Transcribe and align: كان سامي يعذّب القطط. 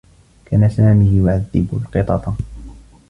كان 0.45 0.69
سامي 0.69 1.17
يعذّب 1.25 1.67
القطط. 1.95 2.33